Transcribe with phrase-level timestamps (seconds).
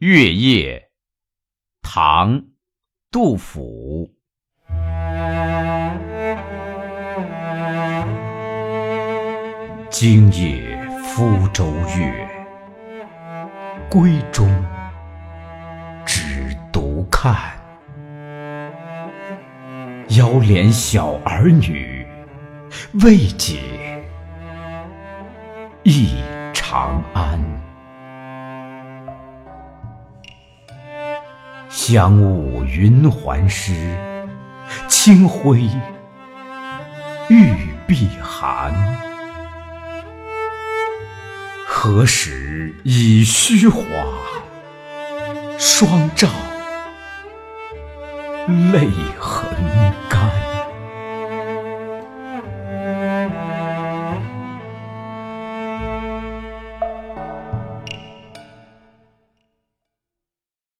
[0.00, 0.90] 月夜，
[1.80, 2.38] 唐·
[3.10, 4.12] 杜甫。
[9.90, 12.28] 今夜福州月，
[13.88, 14.46] 闺中
[16.04, 17.34] 只独看。
[20.10, 22.06] 遥怜小儿女，
[23.02, 23.58] 未解
[25.84, 26.16] 忆
[26.52, 27.40] 长安。
[31.76, 33.74] 香雾云环湿，
[34.88, 35.60] 清辉
[37.28, 37.52] 玉
[37.86, 38.72] 臂寒。
[41.66, 43.82] 何时已虚华，
[45.58, 46.28] 双照
[48.72, 48.88] 泪
[49.20, 49.46] 痕？